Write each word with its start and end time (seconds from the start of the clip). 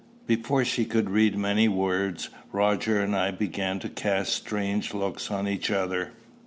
Before 0.25 0.65
she 0.65 0.83
had 0.85 1.11
read 1.11 1.37
many 1.37 1.67
words, 1.67 2.31
Roger 2.51 2.99
and 2.99 3.15
I 3.15 3.29
began 3.29 3.77
to 3.81 3.87
cast 3.89 4.33
strange 4.33 4.95
looks 4.95 5.29
on 5.29 5.47
each 5.47 5.69
other. 5.69 6.13